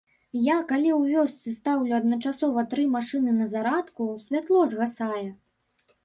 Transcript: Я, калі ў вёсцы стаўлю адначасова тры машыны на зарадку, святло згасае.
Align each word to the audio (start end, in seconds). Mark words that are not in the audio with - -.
Я, 0.43 0.53
калі 0.69 0.91
ў 0.99 1.17
вёсцы 1.17 1.51
стаўлю 1.57 1.93
адначасова 1.97 2.63
тры 2.71 2.85
машыны 2.95 3.33
на 3.41 3.45
зарадку, 3.51 4.07
святло 4.29 4.63
згасае. 4.71 5.27